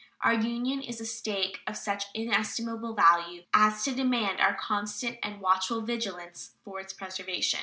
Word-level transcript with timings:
Our 0.23 0.33
Union 0.33 0.81
is 0.81 0.99
a 0.99 1.05
stake 1.05 1.59
of 1.67 1.77
such 1.77 2.05
inestimable 2.15 2.95
value 2.95 3.43
as 3.53 3.83
to 3.83 3.91
demand 3.93 4.39
our 4.41 4.55
constant 4.59 5.19
and 5.21 5.39
watchful 5.39 5.81
vigilance 5.83 6.55
for 6.63 6.79
its 6.79 6.91
preservation. 6.91 7.59